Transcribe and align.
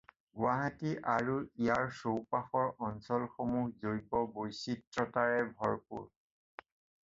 গুৱাহাটী 0.37 0.93
আৰু 1.15 1.35
ইয়াৰ 1.65 1.91
চৌপাশৰ 1.99 2.73
অঞ্চলসমূহ 2.89 3.69
জৈৱ 3.85 4.27
বৈচিত্ৰতাৰে 4.41 5.49
ভৰপূৰ। 5.63 6.13